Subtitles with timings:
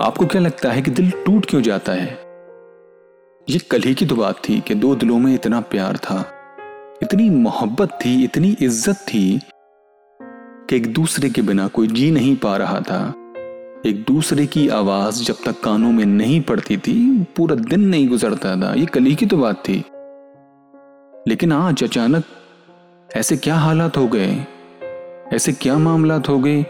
[0.00, 2.06] आपको क्या लगता है कि दिल टूट क्यों जाता है?
[3.50, 6.18] ये कल ही की तो बात थी कि दो दिलों में इतना प्यार था,
[7.02, 9.40] इतनी मोहब्बत थी, इतनी इज़्ज़त थी
[10.22, 13.14] कि एक दूसरे के बिना कोई जी नहीं पा रहा था।
[13.86, 18.56] एक दूसरे की आवाज़ जब तक कानों में नहीं पड़ती थी, पूरा दिन नहीं गुजरता
[18.56, 19.84] था। ये कली की तो बात थी।
[21.28, 22.24] लेकिन आज अचानक
[23.16, 24.46] ऐसे क्या हालात हो गए?
[25.32, 26.62] ऐसे क्या मामलात हो गए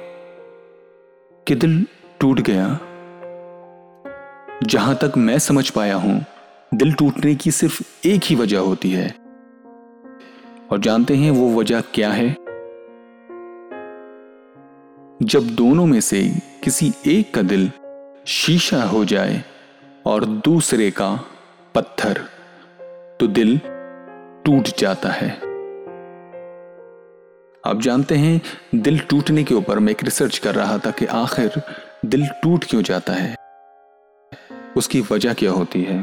[1.47, 1.87] कि दिल
[2.21, 2.79] टूट गया?
[4.69, 6.25] जहाँ तक मैं समझ पाया हूँ,
[6.75, 9.15] दिल टूटने की सिर्फ़ एक ही वजह होती है।
[10.71, 12.31] और जानते हैं वो वजह क्या है?
[15.23, 17.71] जब दोनों में से किसी एक का दिल
[18.27, 19.45] शीशा हो जाए
[20.07, 21.25] और दूसरे का
[21.75, 22.23] पत्थर
[23.21, 23.61] तो दिल
[24.45, 25.31] टूट जाता है।
[27.65, 28.41] आप जानते हैं,
[28.75, 31.63] दिल टूटने के ऊपर मैं एक रिसर्च कर रहा था कि आखिर
[32.05, 33.48] दिल टूट क्यों जाता है।
[34.77, 36.03] उसकी वजह क्या होती है?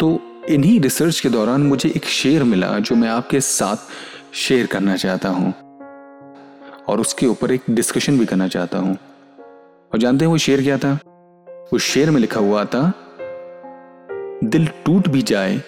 [0.00, 3.76] तो इन्हीं रिसर्च के दौरान मुझे एक शेर मिला जो मैं आपके साथ
[4.34, 5.54] शेयर करना चाहता हूँ।
[6.88, 8.96] और उसके ऊपर एक डिस्कशन भी करना चाहता हूँ।
[9.92, 10.98] और जानते हैं वो शेर क्या था?
[11.72, 12.92] उस शेर में लिखा हुआ था,
[14.44, 15.62] दिल टूट भी जाए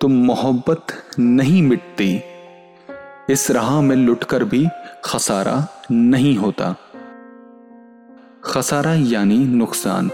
[0.00, 0.86] तो मोहब्बत
[1.18, 2.20] नहीं मिटती।
[3.30, 4.66] इस राह में लुटकर भी
[5.04, 6.74] खसारा नहीं होता।
[8.44, 10.10] खसारा यानी नुकसान।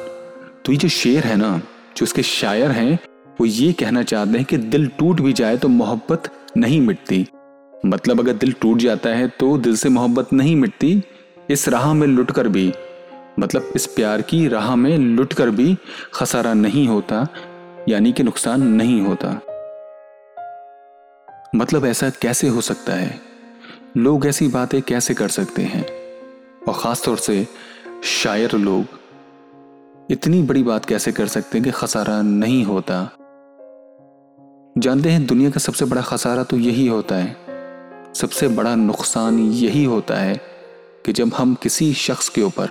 [0.69, 1.61] तो ये जो शेर है ना,
[1.97, 2.98] जो इसके शायर हैं,
[3.41, 7.27] वो ये कहना चाहते हैं कि दिल टूट भी जाए तो मोहब्बत नहीं मिटती।
[7.86, 11.02] मतलब अगर दिल टूट जाता है तो दिल से मोहब्बत नहीं मिटती,
[11.50, 12.72] इस राह में लुट कर भी।
[13.38, 15.77] मतलब इस प्यार की राह में लुट कर भी
[16.14, 17.27] खसारा नहीं होता,
[17.88, 19.41] यानी कि नुकसान नहीं होता।
[21.55, 23.20] मतलब ऐसा कैसे हो सकता है?
[23.97, 25.86] लोग ऐसी बातें कैसे कर सकते हैं?
[26.69, 27.47] और ख़ास तौर से
[28.05, 28.97] शायर लोग।
[30.10, 33.10] इतनी बड़ी बात कैसे कर सकते हैं कि खसारा नहीं होता?
[34.78, 37.36] जानते हैं दुनिया का सबसे बड़ा खसारा तो यही होता है।
[38.14, 40.41] सबसे बड़ा नुकसान यही होता है
[41.06, 42.64] कि जब हम किसी शख्स के ऊपर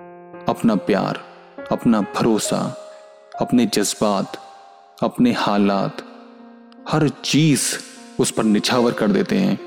[0.49, 1.19] अपना प्यार,
[1.71, 2.77] अपना भरोसा,
[3.41, 4.37] अपने जज्बात,
[5.03, 5.97] अपने हालात,
[6.89, 7.75] हर चीज़
[8.19, 9.59] उस पर निछावर कर देते हैं।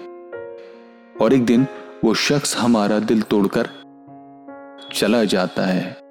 [1.23, 1.67] और एक दिन
[2.05, 3.69] वो शख्स हमारा दिल तोड़कर
[4.93, 6.10] चला जाता है।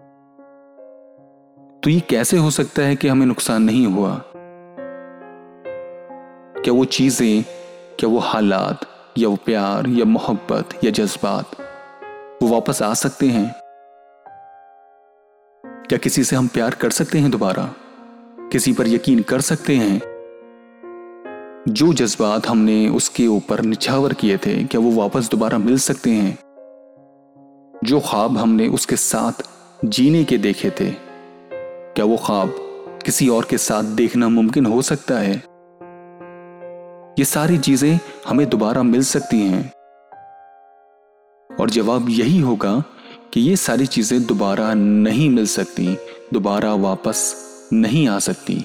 [1.83, 4.21] तो ये कैसे हो सकता है कि हमें नुकसान नहीं हुआ?
[6.63, 7.43] क्या वो चीज़ें,
[7.99, 8.79] क्या वो हालात,
[9.17, 11.51] या वो प्यार, या मोहब्बत, या जज्बात,
[12.43, 13.55] वो वापस आ सकते हैं?
[15.65, 17.73] क्या किसी से हम प्यार कर सकते हैं दोबारा?
[18.51, 20.01] किसी पर यकीन कर सकते हैं?
[21.67, 26.37] जो जज्बात हमने उसके ऊपर निछावर किए थे, क्या वो वापस दोबारा मिल सकते हैं?
[27.83, 29.49] जो ख्वाब हमने उसके साथ
[29.85, 31.08] जीने के देखे थे
[31.99, 32.55] क्या वो ख्वाब
[33.05, 35.43] किसी और के साथ देखना मुमकिन हो सकता है?
[37.19, 39.71] ये सारी चीज़ें हमें दोबारा मिल सकती हैं।
[41.61, 42.83] और जवाब यही होगा
[43.33, 45.97] कि ये सारी चीज़ें दोबारा नहीं मिल सकती,
[46.33, 47.35] दोबारा वापस
[47.73, 48.55] नहीं आ सकती।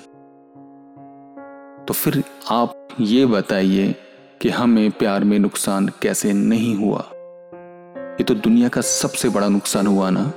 [1.88, 3.94] तो फिर आप ये बताइए
[4.40, 7.10] कि हमें प्यार में नुकसान कैसे नहीं हुआ?
[7.96, 10.32] ये तो दुनिया का सबसे बड़ा नुकसान हुआ ना?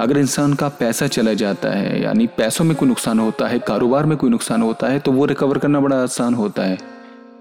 [0.00, 4.06] अगर इंसान का पैसा चला जाता है, यानी पैसों में कोई नुकसान होता है, कारोबार
[4.06, 6.78] में कोई नुकसान होता है तो वो रिकवर करना बड़ा आसान होता है।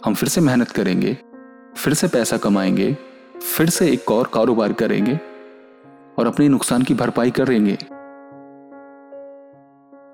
[0.06, 1.18] हम फिर से मेहनत करेंगे,
[1.78, 2.98] फिर से पैसा कमाएँगे,
[3.58, 5.20] फिर से एक और कारोबार करेंगे
[6.20, 7.78] और अपने नुकसान की भरपाई करेंगे।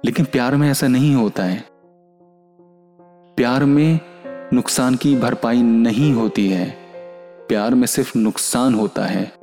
[0.05, 1.63] लेकिन प्यार में ऐसा नहीं होता है।
[3.37, 3.99] प्यार में
[4.53, 6.77] नुकसान की भरपाई नहीं होती है।
[7.47, 9.36] प्यार में सिर्फ़ नुकसान होता है।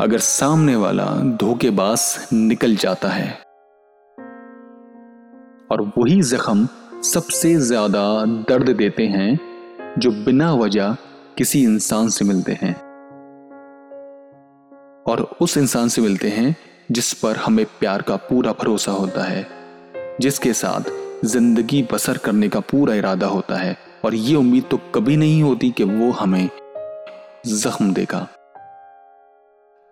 [0.00, 1.04] अगर सामने वाला
[1.40, 3.28] धोखेबाज निकल जाता है।
[5.70, 6.68] और वही जख्म
[7.02, 9.40] सबसे ज़्यादा दर्द देते हैं,
[9.98, 10.96] जो बिना वजह
[11.38, 12.74] किसी इंसान से मिलते हैं।
[15.06, 16.56] और उस इंसान से मिलते हैं,
[16.92, 19.46] जिस पर हमें प्यार का पूरा भरोसा होता है,
[20.20, 20.90] जिसके साथ
[21.24, 25.70] ज़िंदगी बसर करने का पूरा इरादा होता है। और ये उम्मीद तो कभी नहीं होती
[25.70, 26.48] कि वो हमें
[27.46, 28.28] जख्म देगा।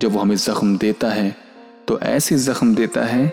[0.03, 1.35] जब वो हमें जख्म देता है
[1.89, 3.27] तो ऐसे जख्म देता है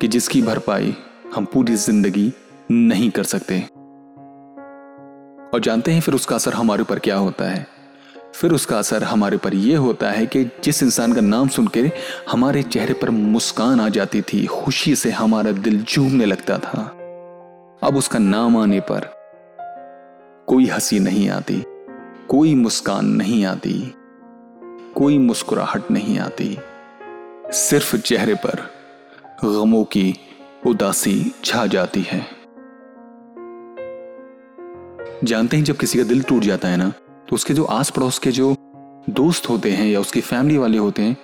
[0.00, 0.94] कि जिसकी भरपाई
[1.34, 2.32] हम पूरी ज़िंदगी
[2.70, 3.60] नहीं कर सकते।
[5.54, 7.66] और जानते हैं फिर उसका असर हमारे ऊपर क्या होता है?
[8.34, 11.90] फिर उसका असर हमारे पर यह होता है कि जिस इंसान का नाम सुनकर
[12.30, 16.82] हमारे चेहरे पर मुस्कान आ जाती थी, खुशी से हमारा दिल झूमने लगता था।
[17.82, 19.10] अब उसका नाम आने पर
[20.48, 21.62] कोई हँसी नहीं आती,
[22.28, 23.94] कोई मुस्कान नहीं आती।
[24.96, 26.56] कोई मुस्कुराहट नहीं आती।
[27.52, 28.60] सिर्फ़ चेहरे पर
[29.44, 30.14] गमों की
[30.66, 32.20] उदासी छा जाती है।
[35.24, 36.88] जानते हैं, जब किसी का दिल टूट जाता है ना
[37.28, 38.54] तो उसके जो आस पड़ोस के जो
[39.10, 41.16] दोस्त होते हैं या उसकी फैमिली वाले होते हैं,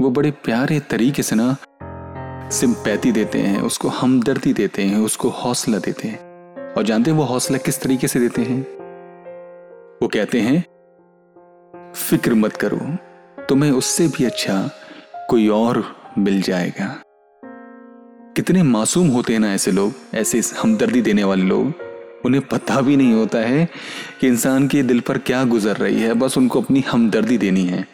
[0.00, 1.56] वो बड़े प्यारे तरीके से ना
[2.50, 7.24] सिंपैथी देते हैं, उसको हमदर्दी देते हैं, उसको हौसला देते हैं। और जानते हैं वो
[7.24, 8.60] हौसला किस तरीके से देते हैं?
[10.02, 10.64] वो कहते हैं,
[11.92, 12.80] फ़िक्र मत करो
[13.48, 14.70] तुम्हें उससे भी अच्छा
[15.30, 17.02] कोई और मिल जाएगा।
[18.36, 21.72] कितने मासूम होते हैं ना ऐसे लोग, ऐसे हमदर्दी देने वाले लोग।
[22.24, 23.68] उन्हें पता भी नहीं होता है
[24.20, 27.88] कि इंसान के दिल पर क्या गुजर रही है, बस उनको अपनी हमदर्दी देनी है।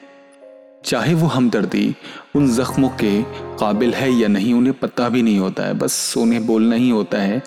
[0.84, 1.96] चाहे वो हमदर्दी
[2.36, 3.22] उन जख्मों के
[3.58, 7.18] काबिल है या नहीं, उन्हें पता भी नहीं होता है। बस उन्हें बोलना ही होता
[7.18, 7.42] है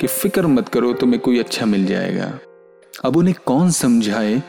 [0.00, 2.38] कि फ़िक्र मत करो, तुम्हें कोई अच्छा मिल जाएगा।
[3.04, 4.42] अब उन्हें कौन समझाए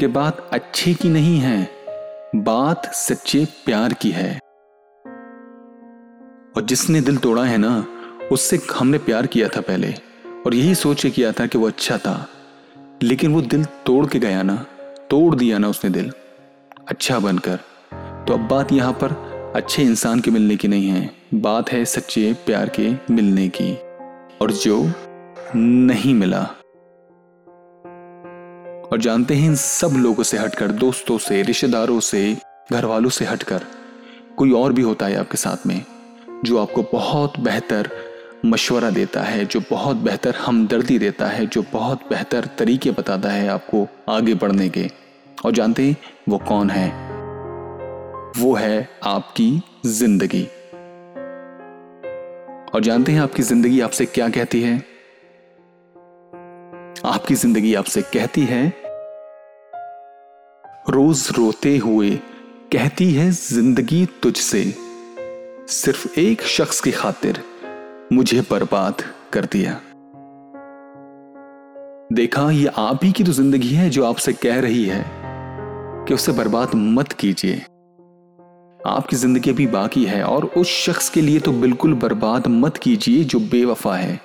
[0.00, 1.81] कि बात अच्छे की नहीं है?
[2.34, 4.38] बात सच्चे प्यार की है।
[6.56, 7.86] और जिसने दिल तोड़ा है ना,
[8.32, 9.94] उससे हमने प्यार किया था पहले,
[10.46, 12.28] और यही सोच के किया था कि वो अच्छा था।
[13.02, 14.66] लेकिन वो दिल तोड़ के गया ना,
[15.10, 16.12] तोड़ दिया ना उसने दिल
[16.88, 17.56] अच्छा बनकर।
[18.28, 22.36] तो अब बात यहाँ पर अच्छे इंसान के मिलने की नहीं है, बात है सच्चे
[22.46, 23.74] प्यार के मिलने की।
[24.42, 24.92] और जो
[25.56, 26.50] नहीं मिला।
[28.92, 32.36] और जानते हैं इन सब लोगों से हटकर, दोस्तों से, रिश्तेदारों से
[32.72, 33.62] घर वालों से हटकर,
[34.36, 35.84] कोई और भी होता है आपके साथ में,
[36.44, 37.90] जो आपको बहुत बेहतर
[38.44, 43.48] मशवरा देता है, जो बहुत बेहतर हमदर्दी देता है, जो बहुत बेहतर तरीके बताता है
[43.48, 44.90] आपको आगे बढ़ने के।
[45.44, 45.96] और जानते हैं
[46.28, 46.88] वो कौन है?
[48.38, 50.44] वो है आपकी ज़िंदगी।
[52.74, 54.92] और जानते हैं आपकी ज़िंदगी आपसे क्या कहती है?
[57.04, 58.81] आपकी ज़िंदगी आपसे कहती है
[60.86, 62.10] रोज रोते हुए
[62.72, 64.62] कहती है ज़िंदगी तुझसे।
[65.68, 67.38] सिर्फ़ एक शख्स की खातिर
[68.12, 69.02] मुझे बर्बाद
[69.32, 69.72] कर दिया।
[72.12, 75.04] देखा, ये आप ही की तो ज़िंदगी है जो आपसे कह रही है
[76.08, 77.62] कि उसे बर्बाद मत कीजिए।
[78.86, 83.24] आपकी ज़िंदगी अभी बाकी है और उस शख्स के लिए तो बिल्कुल बर्बाद मत कीजिए
[83.24, 84.20] जो बेवफा है।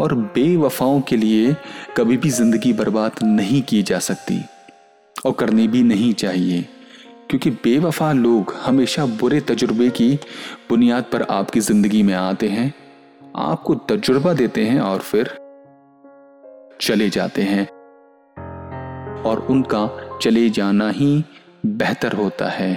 [0.00, 1.54] और बेवफाओं के लिए
[1.96, 4.40] कभी भी ज़िंदगी बर्बाद नहीं की जा सकती।
[5.26, 6.68] और करनी भी नहीं चाहिए।
[7.30, 10.14] क्योंकि बेवफा लोग हमेशा बुरे तजुर्बे की
[10.68, 12.72] बुनियाद पर आपकी ज़िंदगी में आते हैं,
[13.36, 15.30] आपको तजुर्बा देते हैं और फिर
[16.80, 17.64] चले जाते हैं।
[19.22, 19.88] और उनका
[20.22, 21.24] चले जाना ही
[21.66, 22.72] बेहतर होता है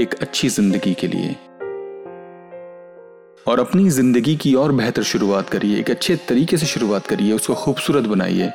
[0.00, 1.36] एक अच्छी ज़िंदगी के लिए।
[3.46, 7.54] और अपनी ज़िंदगी की और बेहतर शुरुआत करिए, एक अच्छे तरीके से शुरुआत करिए, उसको
[7.54, 8.50] खूबसूरत बनाइए।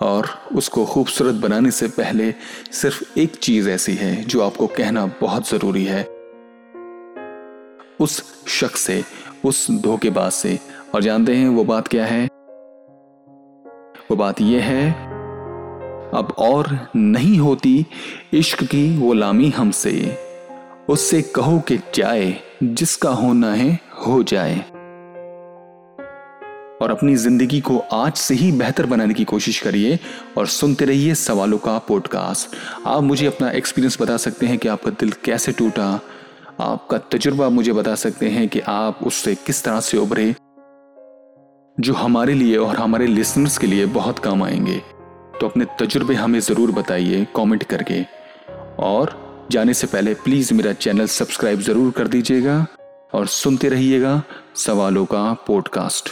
[0.00, 2.34] और उसको खूबसूरत बनाने से पहले
[2.72, 6.04] सिर्फ़ एक चीज़ ऐसी है जो आपको कहना बहुत ज़रूरी है।
[8.00, 9.04] उस शख्स से,
[9.44, 10.58] उस धोखेबाज से।
[10.94, 12.28] और जानते हैं वो बात क्या है?
[14.10, 14.90] वो बात यह है,
[16.14, 17.86] अब और नहीं होती
[18.32, 20.18] इश्क की गुलामी हमसे।
[20.88, 24.64] उससे कहो कि जाए, जिसका होना है, हो जाए।
[26.88, 29.98] और अपनी ज़िंदगी को आज से ही बेहतर बनाने की कोशिश करिए
[30.38, 32.56] और सुनते रहिए सवालों का पॉडकास्ट
[32.86, 35.88] आप मुझे अपना एक्सपीरियंस बता सकते हैं कि आपका दिल कैसे टूटा?
[36.60, 40.34] आपका तजुर्बा मुझे बता सकते हैं कि आप उससे किस तरह से उभरे,
[41.80, 44.78] जो हमारे लिए और हमारे लिसनर्स के लिए बहुत काम आएँगे।
[45.40, 48.02] तो अपने तजुर्बे हमें ज़रूर बताइए कमेंट करके।
[48.78, 49.16] और
[49.50, 52.66] जाने से पहले प्लीज़ मेरा चैनल सब्सक्राइब ज़रूर कर दीजिएगा
[53.14, 54.22] और सुनते रहिएगा
[54.56, 56.08] सवालों का पॉडकास्ट